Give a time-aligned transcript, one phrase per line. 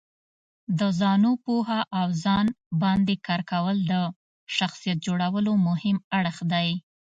[0.79, 2.45] د ځانو پوهه او ځان
[2.81, 3.93] باندې کار کول د
[4.57, 6.69] شخصیت جوړولو مهم اړخ دی.